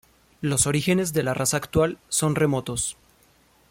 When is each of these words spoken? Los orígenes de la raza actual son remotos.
Los 0.41 0.65
orígenes 0.65 1.13
de 1.13 1.21
la 1.21 1.35
raza 1.35 1.57
actual 1.57 1.99
son 2.09 2.33
remotos. 2.33 2.97